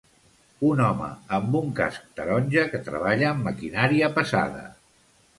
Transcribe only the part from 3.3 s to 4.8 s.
amb maquinària pesada.